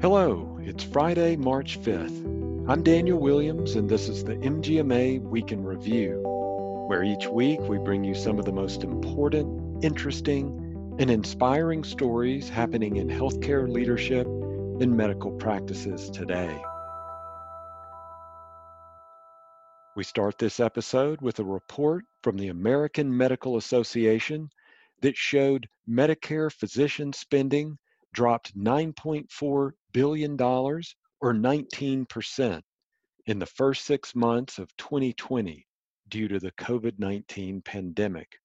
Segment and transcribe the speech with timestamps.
[0.00, 2.68] Hello, it's Friday, March 5th.
[2.68, 6.20] I'm Daniel Williams, and this is the MGMA Week in Review,
[6.88, 12.48] where each week we bring you some of the most important, interesting, and inspiring stories
[12.50, 16.54] happening in healthcare leadership and medical practices today.
[19.96, 24.50] We start this episode with a report from the American Medical Association
[25.00, 27.78] that showed Medicare physician spending
[28.14, 30.80] dropped $9.4 billion, or
[31.22, 32.62] 19%,
[33.26, 35.66] in the first six months of 2020
[36.08, 38.38] due to the COVID 19 pandemic.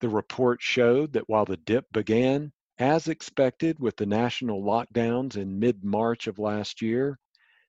[0.00, 5.58] The report showed that while the dip began, as expected with the national lockdowns in
[5.58, 7.18] mid March of last year,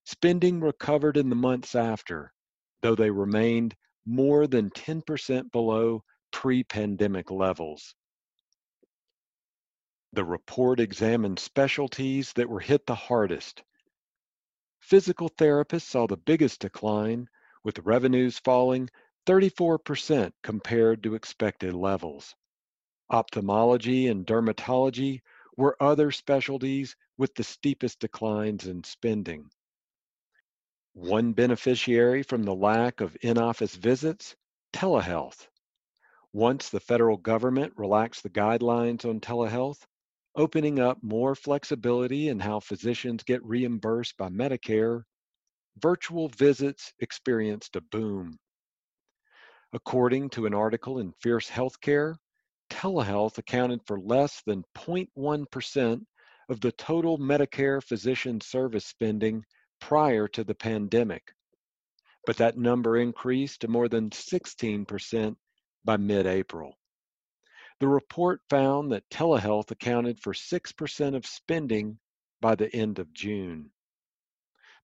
[0.06, 2.32] spending recovered in the months after,
[2.82, 3.76] though they remained
[4.06, 7.96] more than 10% below pre pandemic levels.
[10.14, 13.64] The report examined specialties that were hit the hardest.
[14.80, 17.30] Physical therapists saw the biggest decline,
[17.64, 18.90] with revenues falling
[19.28, 22.36] 34% compared to expected levels.
[23.12, 25.22] Ophthalmology and dermatology
[25.56, 29.52] were other specialties with the steepest declines in spending.
[30.94, 34.36] One beneficiary from the lack of in office visits
[34.74, 35.48] telehealth.
[36.34, 39.86] Once the federal government relaxed the guidelines on telehealth,
[40.40, 45.04] opening up more flexibility in how physicians get reimbursed by Medicare,
[45.82, 48.38] virtual visits experienced a boom.
[49.74, 52.16] According to an article in Fierce Healthcare,
[52.70, 56.06] telehealth accounted for less than 0.1%
[56.48, 59.44] of the total Medicare physician service spending
[59.82, 61.34] prior to the pandemic.
[62.26, 65.36] But that number increased to more than 16%
[65.84, 66.79] by mid April.
[67.80, 72.00] The report found that telehealth accounted for 6% of spending
[72.42, 73.72] by the end of June.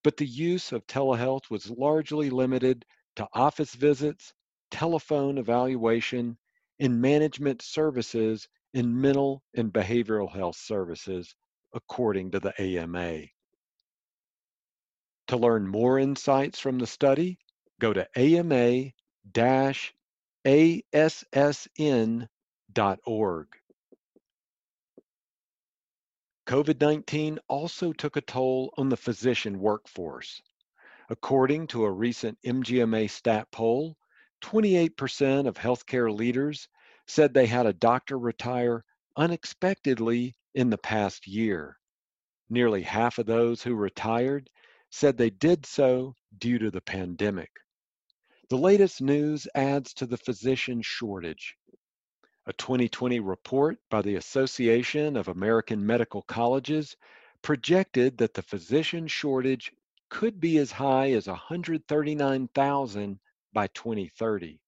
[0.03, 2.85] But the use of telehealth was largely limited
[3.17, 4.33] to office visits,
[4.71, 6.37] telephone evaluation,
[6.79, 11.35] and management services in mental and behavioral health services,
[11.73, 13.23] according to the AMA.
[15.27, 17.39] To learn more insights from the study,
[17.79, 18.93] go to ama-assn
[23.05, 23.47] org.
[26.47, 30.41] COVID 19 also took a toll on the physician workforce.
[31.09, 33.95] According to a recent MGMA stat poll,
[34.43, 36.67] 28% of healthcare leaders
[37.07, 38.83] said they had a doctor retire
[39.15, 41.77] unexpectedly in the past year.
[42.49, 44.49] Nearly half of those who retired
[44.91, 47.49] said they did so due to the pandemic.
[48.49, 51.55] The latest news adds to the physician shortage.
[52.47, 56.95] A 2020 report by the Association of American Medical Colleges
[57.41, 59.73] projected that the physician shortage
[60.09, 63.19] could be as high as 139,000
[63.51, 64.59] by 2030.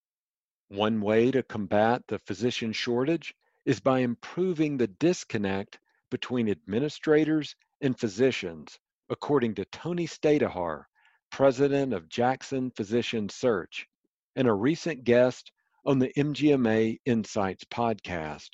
[0.69, 7.99] One way to combat the physician shortage is by improving the disconnect between administrators and
[7.99, 10.85] physicians, according to Tony Stajduhar,
[11.29, 13.87] president of Jackson Physician Search,
[14.35, 15.51] and a recent guest
[15.87, 18.49] on the MGMA Insights podcast.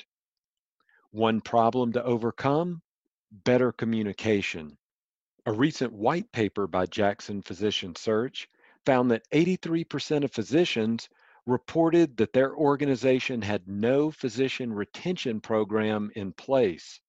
[1.09, 2.83] One problem to overcome
[3.31, 4.77] better communication.
[5.47, 8.47] A recent white paper by Jackson Physician Search
[8.85, 11.09] found that 83% of physicians
[11.47, 17.01] reported that their organization had no physician retention program in place,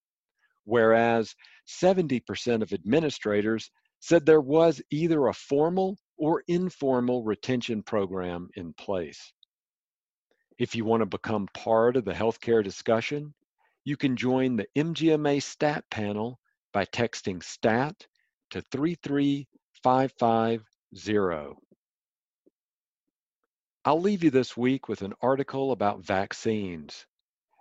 [0.65, 1.35] whereas
[1.69, 3.71] 70% of administrators
[4.01, 9.35] said there was either a formal or informal retention program in place.
[10.57, 13.35] If you want to become part of the healthcare discussion,
[13.83, 16.39] you can join the MGMA STAT panel
[16.73, 18.07] by texting STAT
[18.51, 21.61] to 33550.
[23.85, 27.05] I'll leave you this week with an article about vaccines.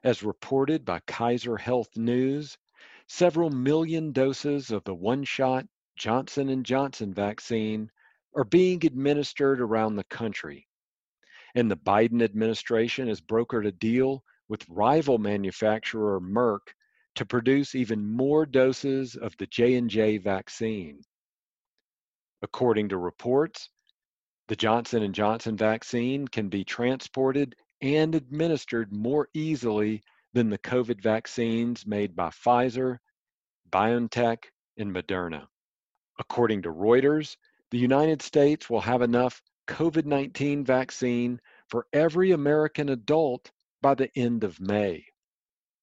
[0.04, 2.60] As reported by Kaiser Health News,
[3.08, 5.66] several million doses of the one-shot
[5.96, 7.90] Johnson & Johnson vaccine
[8.36, 10.68] are being administered around the country
[11.56, 16.74] and the Biden administration has brokered a deal with rival manufacturer Merck
[17.16, 21.02] to produce even more doses of the J&J vaccine.
[22.42, 23.70] According to reports,
[24.48, 30.04] the Johnson & Johnson vaccine can be transported and administered more easily
[30.34, 32.98] than the COVID vaccines made by Pfizer,
[33.70, 34.38] BioNTech,
[34.78, 35.46] and Moderna.
[36.20, 37.38] According to Reuters,
[37.72, 41.40] the United States will have enough COVID 19 vaccine
[41.70, 43.52] for every American adult
[43.82, 45.06] by the end of May.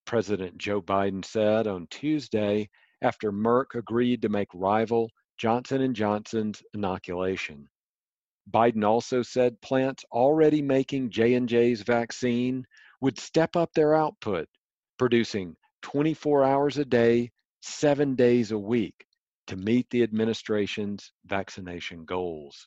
[0.07, 2.69] President Joe Biden said on Tuesday
[3.03, 7.67] after Merck agreed to make rival Johnson & Johnson's inoculation.
[8.51, 12.67] Biden also said plants already making J&J's vaccine
[13.01, 14.49] would step up their output,
[14.99, 17.31] producing 24 hours a day,
[17.63, 19.07] 7 days a week
[19.47, 22.67] to meet the administration's vaccination goals.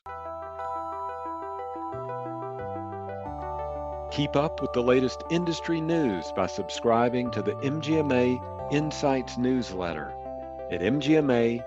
[4.14, 10.14] Keep up with the latest industry news by subscribing to the MGMA Insights newsletter
[10.70, 11.64] at mgma.com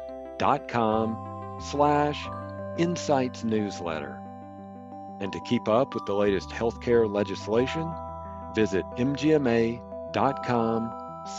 [1.59, 2.25] slash
[2.77, 4.21] insights newsletter.
[5.19, 7.91] And to keep up with the latest healthcare legislation,
[8.55, 9.83] visit mgma.com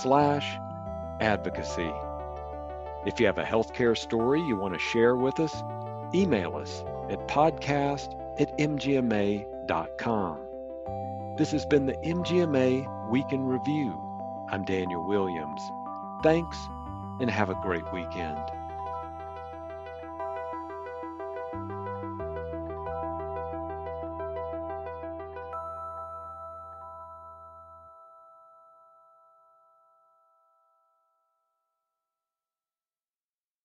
[0.02, 0.58] slash
[1.20, 1.90] advocacy.
[3.06, 5.62] If you have a healthcare story you want to share with us,
[6.14, 10.47] email us at podcast at mgma.com.
[11.36, 14.00] This has been the MGMA Week in Review.
[14.50, 15.60] I'm Daniel Williams.
[16.22, 16.56] Thanks
[17.20, 18.57] and have a great weekend.